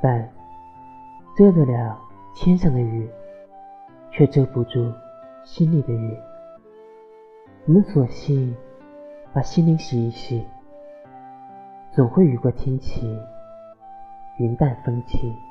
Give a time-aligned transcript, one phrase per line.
[0.00, 0.28] 但
[1.36, 1.98] 遮得了
[2.34, 3.08] 天上的雨
[4.10, 4.92] 却遮不住
[5.44, 6.16] 心里的雨。
[7.66, 8.56] 我们索性
[9.32, 10.44] 把心灵洗一洗
[11.92, 13.20] 总会雨过天晴
[14.38, 15.49] 云淡风轻。